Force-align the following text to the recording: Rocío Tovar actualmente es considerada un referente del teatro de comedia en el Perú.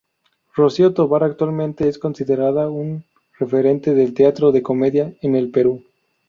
Rocío 0.55 0.95
Tovar 0.95 1.23
actualmente 1.23 1.87
es 1.87 1.99
considerada 1.99 2.71
un 2.71 3.05
referente 3.37 3.93
del 3.93 4.15
teatro 4.15 4.51
de 4.51 4.63
comedia 4.63 5.13
en 5.21 5.35
el 5.35 5.51
Perú. 5.51 5.83